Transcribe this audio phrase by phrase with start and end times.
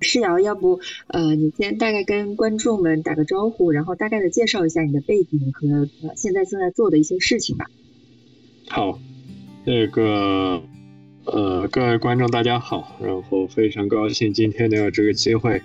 [0.00, 7.66] 诗瑶，要不呃，你先大概跟观众们打个招呼，然后大概的介绍一下你的背景和呃现在正在做的一些事情吧。
[8.68, 8.98] 好，
[9.64, 10.62] 那个
[11.26, 15.60] 呃，各位观众大家好，然后非常高兴今天能有这个机会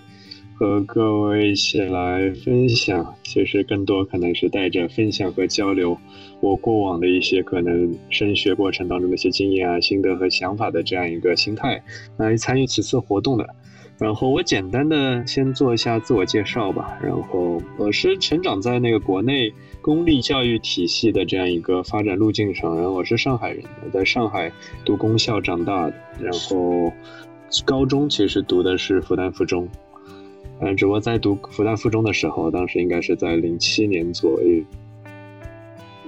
[0.60, 3.16] 和各位一起来分享。
[3.24, 5.98] 其实更多可能是带着分享和交流
[6.42, 11.82] 我过往的一些可能升学过程当中的一些经验啊、心得和想法的这样一个心态
[12.18, 13.56] 来参与此次活动的。
[13.98, 16.98] 然后我简单的先做一下自我介绍吧。
[17.02, 22.76] 然后我是成长在那个国内公立教育体系的这样一个发展路径上。
[22.76, 24.52] 然后我是上海人，我在上海
[24.84, 25.94] 读公校长大的。
[26.20, 26.92] 然后
[27.64, 29.68] 高中其实读的是复旦附中，
[30.60, 34.64] 嗯，只不过在读复旦附中的时候，当时应该是在零七年左右。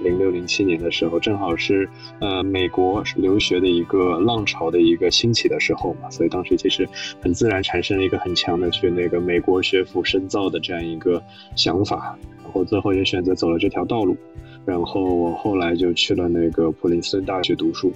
[0.02, 1.88] 零六零七年的时候，正好是
[2.20, 6.88] 呃美国留学的一个浪潮的一个兴起的时候嘛，所以当时其实
[7.20, 11.22] 很自然产生了一个很强的去那个美国学府深造的这样一个
[11.56, 14.16] 想法，然后最后也选择走了这条道路，
[14.64, 17.92] 然后我后来就去了那个普林斯顿大学读书，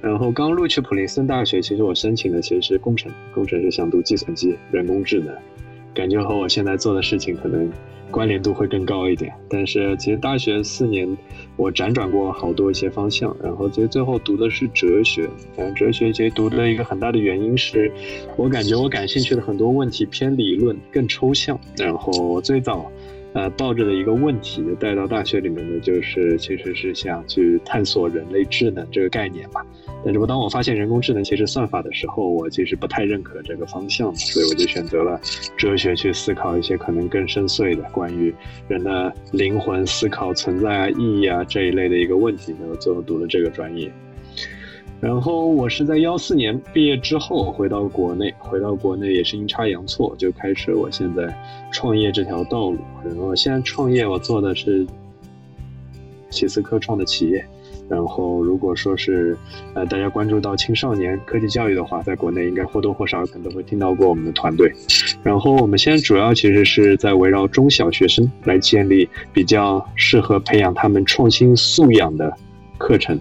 [0.00, 5.34] 然后刚录取普林斯顿大学，其实我申请的其实是工程，工程是想读计算机、人工智能，
[5.92, 7.70] 感觉和我现在做的事情可能。
[8.10, 11.16] 关联度会更高一点，但是其实大学四年
[11.56, 15.28] 我辗转过好多一些方向，然后其实最后读的是哲学。
[15.56, 17.90] 然后哲学其实读的一个很大的原因是，
[18.36, 21.58] 我感觉我感兴趣的很多问题偏理论、更抽象。
[21.76, 22.90] 然后最早。
[23.32, 29.64] 呃，抱着的一个问题带到大学里面的，就是其实是想去探索人类智能这个概念吧。
[30.04, 35.20] 但是，我当我发现人工智能其实算法的时候，我其实不太认可这个方向，所以我就选择了
[35.56, 38.34] 哲学去思考一些可能更深邃的关于
[38.66, 42.54] 人的灵魂思考、存在啊、意义啊这一类的一个问题。
[42.58, 43.92] 然后最后读了这个专业。
[45.00, 51.34] 然后我是在幺四年毕业之后回到国内，回到国内也是阴差阳错就开始我现在
[51.72, 52.78] 创业这条道路。
[53.02, 54.86] 然后现在创业我做的是
[56.28, 57.42] 奇思科创的企业。
[57.88, 59.36] 然后如果说是
[59.74, 64.70] 呃大家关注到青少年科技教育的话，在国内应该或多或少可能都会听到过我们的团队。
[65.24, 72.32] 然后我们现在主要其实是在围绕中小学生来建立比较适合培养他们创新素养的
[72.80, 73.16] 课程。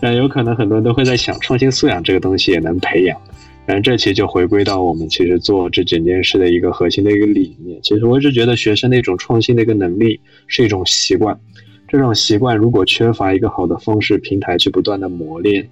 [0.00, 3.20] 那有可能很多人都会在想，创新素养这个东西也能培养。
[3.66, 7.78] 然后这其实就回归到我们其实做这整件事的一个核心的一个理念。
[7.82, 11.38] 其实我一直觉得，学生的一种创新的一个能力是一种习惯。
[11.86, 15.68] 这种习惯如果缺乏一个好的方式平台去不断的磨练，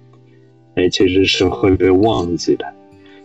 [0.75, 2.65] 哎，其实是会被忘记的。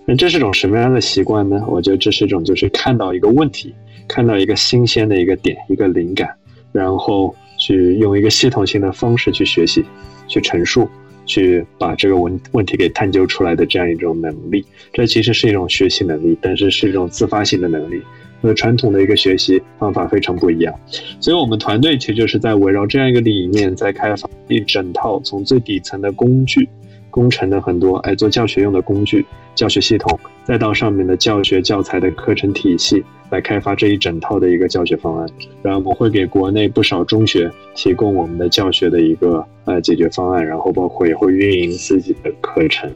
[0.07, 1.65] 那这是种什么样的习惯呢？
[1.69, 3.73] 我觉得这是一种就是看到一个问题，
[4.09, 6.29] 看到一个新鲜的一个点，一个灵感，
[6.73, 9.83] 然后去用一个系统性的方式去学习。
[10.27, 10.89] 去陈述，
[11.27, 18.01] 去把这个问问题给探究出来的这样一种能力，这其实是一种学习能力，但是是一种自发性的能力，
[18.41, 20.75] 和传统的一个学习方法非常不一样。
[21.21, 26.67] 所以，我们团队其实就是在围绕这样一个理念，在开发一整套从最底层的工具。
[27.11, 35.29] 工程的很多，哎，做教学用的工具、教学系统，再到上面的教学教材的课程体系，来开发这一整套的一个教学方案。
[35.63, 42.91] 然后我们会给国内不少中学提供我们的教学的一个呃解决方案，然后包括也会运营自己的课程。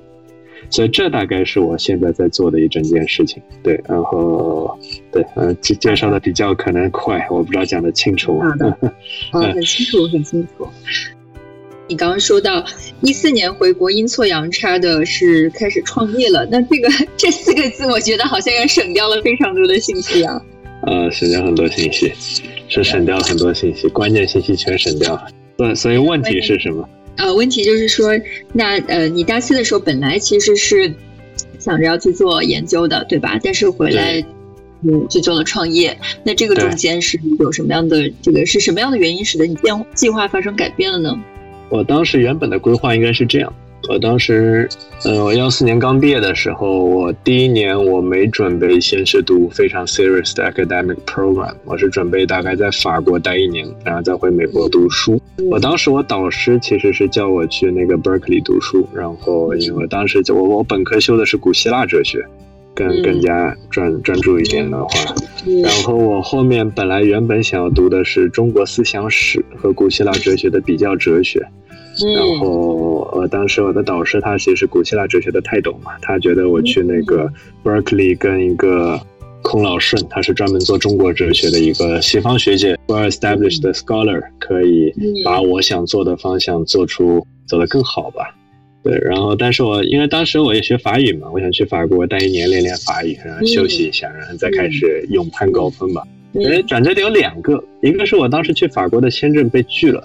[0.71, 3.43] 所以这大概是我现在在做的一整件事情。
[3.63, 4.79] 对，然后
[5.11, 8.51] 对，嗯，介介绍的比较可能快，我不知道讲的清楚吗？
[9.33, 10.69] 好的， 很清楚，很清楚。
[11.89, 12.65] 你刚刚说到
[13.01, 20.41] 一四年回国阴错阳差的是开始创业了，那这个这四个字，我觉得好像也省掉了非常多的信息啊。
[20.87, 22.13] 呃，省掉很多信息，
[22.69, 25.27] 是省掉很多信息，关键信息全省掉了。
[25.57, 26.89] 对，所以问题是什么？
[27.17, 28.13] 呃，问题就是说，
[28.53, 30.95] 那呃，你大四的时候本来其实是
[31.59, 33.41] 想着要去做研究的，对吧？
[33.43, 34.25] 但是回来
[34.83, 41.19] 嗯去做了创业，那这个中间是有什么样的这个是什么样的原因使得你变计划发生改变了呢？
[41.71, 43.53] 我当时原本的规划应该是这样，
[43.89, 44.69] 我当时，
[45.05, 55.21] 呃，我幺四年刚毕业的时候，我第一年我没准备先是读非常 serious 的 academic program，我是准备大概在法国待一年，然后再回美国读书。
[55.51, 62.25] 我当时我导师其实是叫我去那个 Berkeley 读书，然后因为我当时我我本科修的是古希腊哲学，
[62.79, 64.91] 更更加专专注一点的话，
[65.65, 71.45] 然后我后面本来原本想要读的是中国思想史和古希腊哲学的比较哲学。
[72.15, 77.29] 然后，呃，当时我的导师他其实是古希腊哲学的泰斗嘛，他觉得我去那个
[77.65, 79.01] Berkeley 跟一个
[79.43, 84.95] 孔老顺，他是专门做中国哲学的一个西方学界 well established 的 scholar，可以
[85.25, 88.33] 把我想做的方向做出走得更好吧。
[88.89, 96.03] 对，然后但是我因为当时我也学法语嘛，我想去法国待一年练练法语，然后休息一下，然后再开始用攀高峰吧。
[96.47, 100.03] 哎，转折点有两个，一个是我当时去法国的签证被拒了，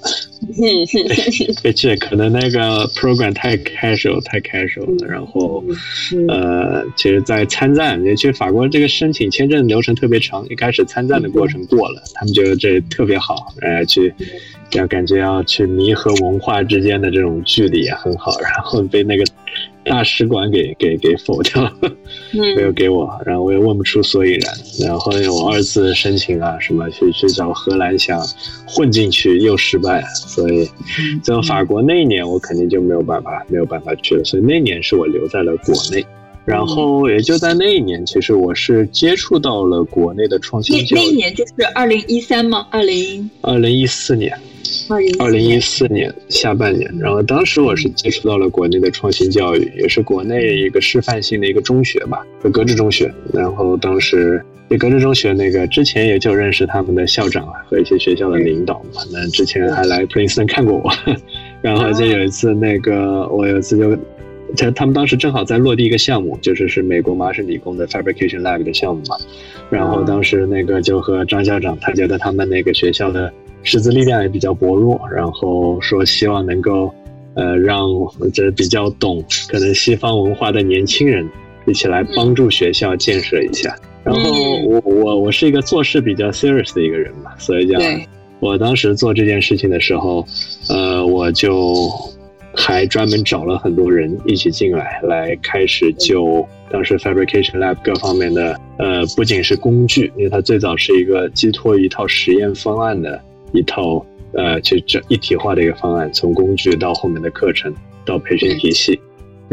[1.61, 5.63] 被拒，可能那个 program 太 casual 太 casual 了，然后
[6.27, 14.13] 呃，其实，在参赞，其实法国这个申请签证流程特别长，一开始参赞的过程过了，他们觉得这特别好，呃，去
[14.73, 19.23] 要感觉要去弥合文化之间的这种距离也很好，然后被那个。
[19.85, 21.73] 大使馆给给给否掉了，
[22.55, 24.53] 没有给我，然后我也问不出所以然。
[24.79, 28.17] 然后我二次申请啊，什么去去找荷兰想
[28.73, 30.69] 混进去又失败，所以
[31.21, 34.23] 在法国那一年我肯定就没有办法没有办法去了。
[34.23, 36.05] 所以那年是我留在了国内。
[36.45, 40.99] 然后也就在那一年，其实我是接触到了国内的创新教育。
[40.99, 42.67] 那一年就是二零一三吗？
[42.69, 44.37] 二零二零一四年。
[45.19, 53.13] 二零一四年下半年，然后当时我是接触到了国内的创新教育，也是国内一个示范性的一个中学吧，就格致中学。
[53.31, 60.91] 然后当时这格致中学那个之前也就认识他们的校长啊和一些学校的领导嘛，那之前还来普林斯顿看过我。
[61.61, 63.95] 然后就有一次那个我有一次就，
[64.57, 69.17] 他他们当时正好在落地一个项目，就是是美国麻省理工的 Fabrication Lab 的项目嘛。
[69.69, 73.31] 然后当时那个就和张校长，他觉得他们那个学校的。
[73.65, 76.93] 师资力量也比较薄弱，然后说希望能够，
[77.33, 77.87] 呃，让
[78.33, 81.25] 这比较懂可能西方文化的年轻人
[81.65, 83.73] 一起来帮助学校建设一下。
[84.03, 84.31] 然后
[84.67, 87.79] 我我我是一个做事比较 serious 的一个人嘛，所以讲
[88.39, 90.25] 我当时做这件事情的时候，
[90.69, 91.89] 呃，我就
[92.55, 103.21] 还专门找了很多人一起进来，来开始就当时 fabrication lab 各方面的，呃，不仅是工具，因为它最早是一个寄托一套实验方案的。
[103.55, 104.03] 一套
[104.33, 107.71] 呃，就这一体化的一个方案，从工具到后面的课程
[108.03, 108.99] 到培训体系，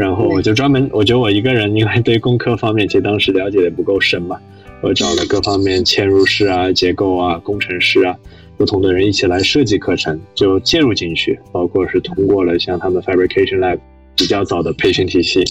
[0.01, 4.35] 然后我就专门，我觉得我一个人因为对工科方面其实当时了解的不够深嘛，
[4.81, 8.17] 我找了各方面嵌入式啊、 结构啊、工程师啊，
[8.57, 13.77] 不同的人一起来设计课程，就介入进去，包括是通过了像他们 Fabrication Lab
[14.15, 15.43] 比较早的培训体系。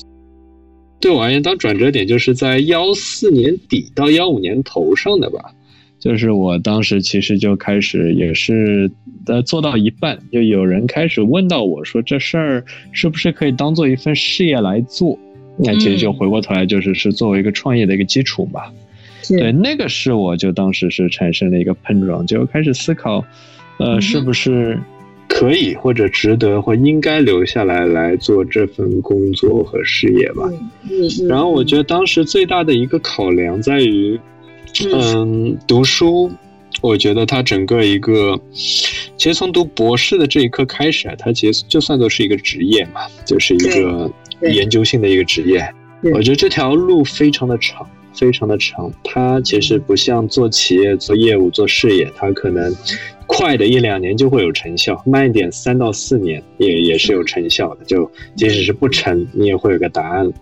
[0.98, 5.54] 对我而言，当转折点就是在幺四年底到幺五年头上的吧。
[6.00, 8.90] 就是我当时其实就开始也是
[9.26, 15.18] 呃做到一半，就有人开始问到我说这事儿是不是可以当做一份事业来做？
[15.58, 18.62] 那其实就回过头来就是是作为一个创业的一个基础嘛。
[19.28, 23.22] 对，那个是我就当时是产生了一个碰撞，就开始思考，
[23.78, 24.78] 呃，是不是
[25.28, 30.50] 可以或者值得或应该留下来来做这份工作和事业吧。
[31.28, 34.18] 然后我觉得当时最大的一个考量在于。
[34.92, 36.30] 嗯，读书，
[36.80, 38.40] 我觉得它整个一个，
[39.16, 44.10] 其实从读博士的这一刻开始啊，它其实就算作是一个职业嘛，就是一个
[44.42, 45.62] 研究性的一个职业。
[46.14, 48.90] 我觉得这条路非常的长，非常的长。
[49.04, 52.74] 它其实不像做企业、做业务、做事业，它可能
[53.26, 57.84] 快的一两年就会有成效，慢一点三到四年也也是有成效的。
[57.84, 60.32] 就即使是不成，你也会有个答案。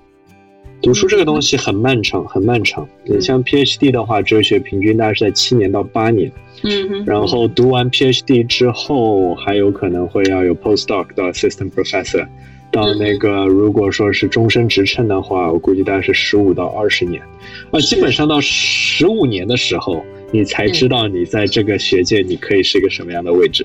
[0.80, 2.88] 读书这个东西很漫长，很漫长。
[3.04, 6.30] 你像 PhD 的话，哲学平均大概是在七年到八年。
[6.64, 12.26] 嗯然后读完 PhD 之后，还有可能会要有 Postdoc 到 Assistant Professor，
[12.72, 17.22] 到那个如果说是终身职称的话，我估计大概是十五到二十年。
[17.70, 23.64] 啊，基本上到十五年的时候，你才知道你在这个学界你可以是一个什么样的位置。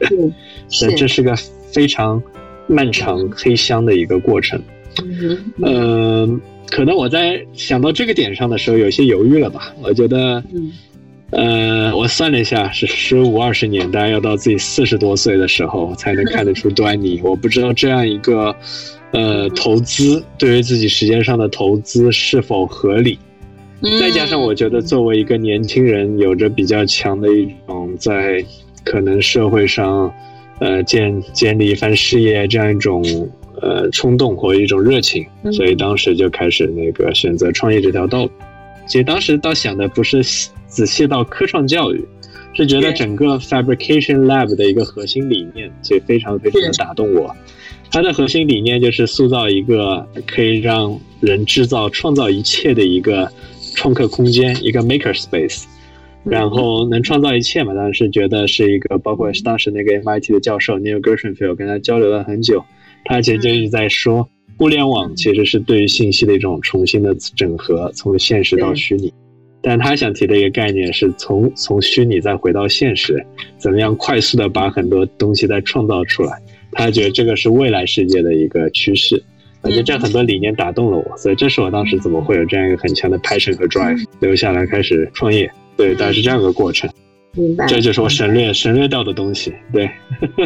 [0.67, 1.35] 所以 这是个
[1.71, 2.21] 非常
[2.67, 4.61] 漫长黑箱的一个过程。
[5.63, 6.39] 嗯。
[6.73, 9.71] 可能我在想到这个点上的时候，有些犹豫了吧？
[9.83, 10.43] 我觉得，
[11.29, 17.21] 呃，我算了一下，是十五二十年代，要到自己四十多岁的时候才能看得出端倪。
[17.23, 18.55] 我不知道这样一个，
[19.11, 23.19] 呃，投资对于自己时间上的投资是否合理。
[23.99, 28.43] 再加上我觉得，作为一个年轻人，有着比较强的一种在
[28.83, 30.11] 可能社会上，
[30.57, 33.03] 呃，建建立一番事业这样一种。
[33.63, 38.31] 呃，冲动或一种热情，所以当时就开始那个选择创业这条道路。
[38.87, 40.21] 其实当时倒想的不是
[40.67, 42.03] 仔细到科创教育，
[42.53, 47.33] 是觉得整个 Fabrication Lab 的一个核心理念，所以非常非常的打动我。
[47.89, 53.31] 它的核心理念就是塑造一个可以让人制造、创造一切的一个
[53.75, 55.63] 创客空间，一个 Maker Space。
[56.25, 57.73] 然后能创造一切嘛？
[57.73, 62.63] 当时觉得是一个，包括当时那个 MIT 的教授 Neil Gershenfeld，跟他交流了很久。
[63.05, 69.13] 他其实就是在说，互联网其实是对于信息的一种重新的整合，从现实到虚拟。
[69.61, 73.25] 但他想提的一个概念是从从虚拟再回到现实，
[73.57, 76.37] 怎么样快速的把很多东西再创造出来？
[76.73, 79.23] 他觉得这个是未来世界的一个趋势。
[79.61, 85.49] 我觉得这很多理念打动了我，所以这是我当时怎么会有这样一个很强的 passion 和 drive 留下来开始创业。
[85.77, 86.89] 对，大概是这样一个过程。
[87.35, 89.51] 明白，这就是我省略省略掉的东西。
[89.71, 89.89] 对，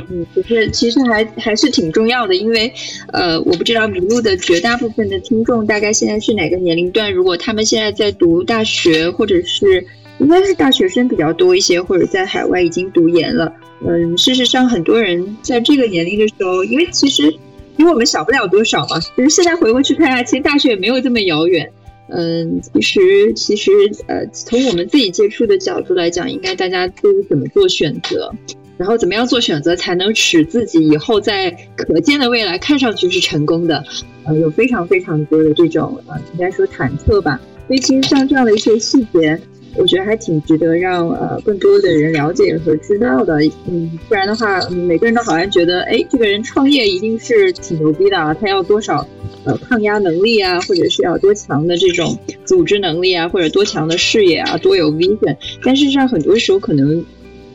[0.09, 2.71] 嗯，其实其实还还是挺重要的，因为
[3.11, 7.13] 呃，我不知道迷路的绝大部分的听众大概现在是哪个年龄段。
[7.13, 9.85] 如果他们现在在读大学，或者是
[10.19, 13.51] 应该是大学生比较多一些，或者在海外已经读研了。
[13.85, 17.31] 嗯，事实上，很多人在这个年龄的时候，因为其实
[17.75, 18.97] 比我们小不了多少嘛。
[19.17, 21.69] 就是现在回过去看下，其实大学也没有这么遥远。
[22.09, 23.71] 嗯，其实其实
[24.07, 28.31] 呃，从我们自己接触的角度来讲，应该大家对于怎么做选择，
[28.77, 33.83] 然后怎么样做选择才能使自己以后在可见的未来看上去是成功的，
[34.23, 37.39] 呃，有非常非常多的这种呃，应该说忐忑吧。
[37.67, 39.37] 所以其实像这样的一些细节，
[39.77, 43.39] 我觉得还挺值得让呃更多的人了解和知道的。
[43.67, 49.07] 嗯，不然的话，每个人都好像觉得，哎，这个人创业一定是挺牛逼的啊，他要多少？
[49.45, 55.37] 呃，抗压能力啊，或者是要多强的这种组织能力啊，或者多强的视野啊，多有 vision。
[55.63, 57.05] 但事实上，很多时候可能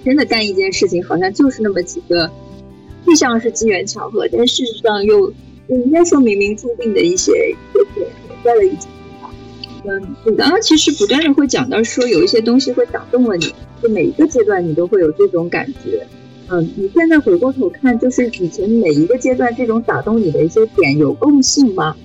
[0.02, 2.30] 真的干一件事情，好像就是那么几个，
[3.04, 5.30] 既像是机缘巧合，但事实上又
[5.68, 7.32] 应该说冥冥注定的一些
[7.74, 8.06] 特点
[8.42, 8.88] 在了一起。
[9.84, 16.06] 嗯，你刚刚其实不断的会讲到说，有一些东西会打动了你，就每一个阶段你都会有这种感觉。
[16.48, 21.96] 嗯，你现在回过头看，就是以前每一个阶段这种打动你的一些点有共性吗？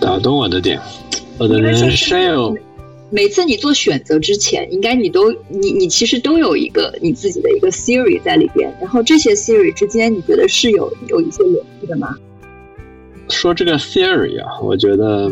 [0.00, 0.80] 打动我的点，
[1.38, 2.56] 我的人生有。
[3.10, 12.16] 每次你做选择之前，应该你都你你其实都有一个你自己的一个 theory 在里边，然后这些 theory 之间，你觉得是有有一些联系的吗？
[13.28, 15.30] 说这个 theory 啊，我觉得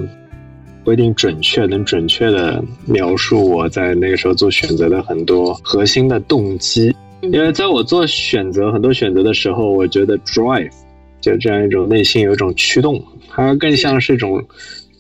[0.85, 6.95] 不一定准确，能准确的描述我在那个时候做选择的很多核心的动机。
[7.23, 10.73] 因为在我做选择很多选择的时候，我觉得 drive
[11.21, 14.45] 就这样一种内心有一种驱动，它更像是一种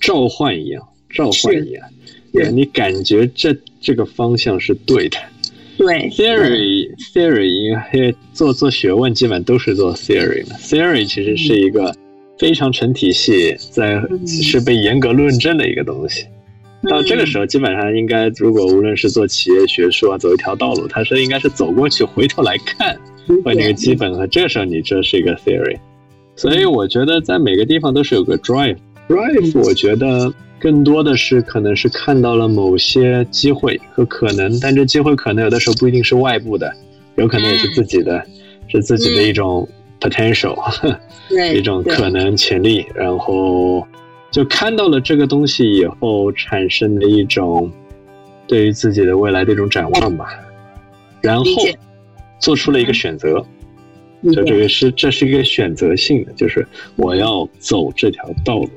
[0.00, 1.84] 召唤一样，召唤一样，
[2.32, 5.18] 对你感觉这这个方向是对的。
[5.78, 11.92] 对，theory theory 因为做做学问基本都是做 theory 嘛，theory 其实是一个
[12.42, 16.26] 非常成体系，在是被严格论证的一个东西。
[16.90, 22.98] 到这个时候，基本上应该，如果无论是做企业学术啊，走一条道路，它是应该是走过去，回头来看，
[23.44, 25.78] 问那个基本和这个时候你这是一个 theory，
[26.34, 36.72] 所以我觉得在每个地方都是有个 drive，drive，我觉得更多的是可能是看到了某些机会和可能，但这机会可能有的时候不一定是外部的，
[37.14, 38.20] 有可能也是自己的，
[38.66, 39.68] 是自己的一种
[40.02, 40.56] potential，
[41.54, 43.86] 一种可能潜力，然后。
[44.32, 47.70] 就看到了这个东西以后，产生的一种
[48.46, 50.24] 对于自己的未来的一种展望吧，
[51.20, 51.44] 然后
[52.38, 53.44] 做出了一个选择，
[54.32, 56.66] 就这个是这是一个选择性的，就是
[56.96, 58.70] 我要走这条道路，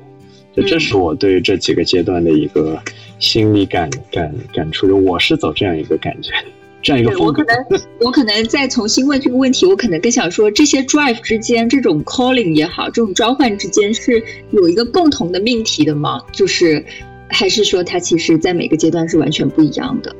[0.54, 2.78] 就这是我对这几个阶段的一个
[3.18, 6.32] 心理感感感触，就我是走这样一个感觉。
[6.86, 7.56] 这样一个我可能，
[8.00, 16.22] 我可能再重新问这个问题，我可能更想说，这些 drive 之间，这种 calling 也好，这种召唤之间是有一个共同的命题的吗？
[16.30, 16.84] 就是，
[17.28, 20.14] 还是说它其实在每个阶段是完全不一样的？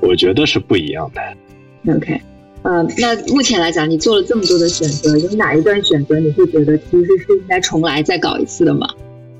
[0.00, 1.94] 我觉得是不一样的。
[1.94, 2.18] OK，
[2.62, 8.88] 呃，那目前来讲，你做了这么多的选择，有哪一段选择你会觉得其实是应该重来再搞一次的吗？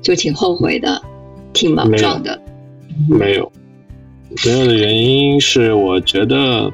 [0.03, 1.01] 就挺后悔的，
[1.53, 2.39] 挺莽撞的。
[3.09, 3.51] 没有。
[4.45, 6.71] 没有的原因是，我觉得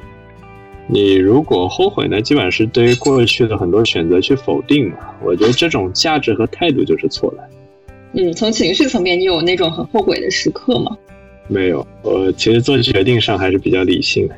[0.86, 4.96] 你如果后悔呢，基本上是对于过去的很多选择去否定嘛。
[5.22, 7.48] 我觉得这种价值和态度就是错的。
[8.14, 10.96] 嗯，从情绪层面，你有那种很后悔的时刻吗？
[11.48, 14.34] 没有，我其实做决定上还是比较理性的。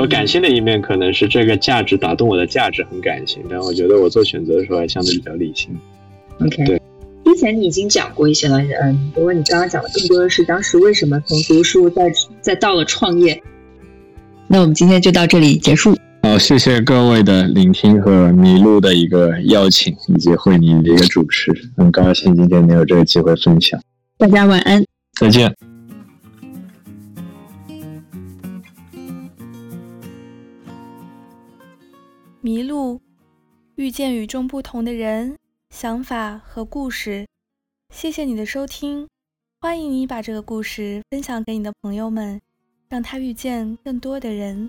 [0.00, 5.76] 我感性的一面可能是这个价值打动我的价值很感性，但我觉得我做选择的时候还相对比较理性。
[6.40, 6.80] OK，对。
[7.44, 12.10] 之前你已经讲过一些了，嗯，不过你刚刚讲的更多的是当时为什么从读书再
[12.40, 13.42] 再到了创业。
[14.48, 15.94] 那我们今天就到这里结束。
[16.22, 23.78] 好，谢谢各位的聆听和麋鹿的一个邀请，以及慧妮的一个主持，很高兴今天能有这个机会分享。
[24.16, 24.82] 大家晚安，
[25.20, 25.54] 再见。
[32.42, 33.02] 麋鹿
[33.76, 35.36] 遇见与众不同的人。
[35.70, 37.26] 想法和故事，
[37.94, 39.08] 谢谢你的收听，
[39.60, 42.40] 欢迎你把这个故事分享给你的朋友们，
[42.88, 44.68] 让他遇见更多的人。